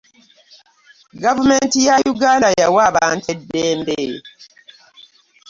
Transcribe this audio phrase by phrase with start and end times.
[1.23, 4.01] gavumenti ya uganda yawa abantu eddembe.